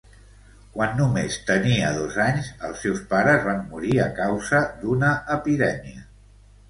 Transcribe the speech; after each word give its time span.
Quan 0.75 0.95
només 1.01 1.35
tenia 1.49 1.91
dos 1.97 2.17
anys, 2.25 2.49
els 2.69 2.81
seus 2.85 3.03
pares 3.13 3.45
van 3.51 3.61
morir 3.75 3.93
a 4.07 4.11
causa 4.21 4.63
d'una 4.81 5.13
epidèmia. 5.39 6.03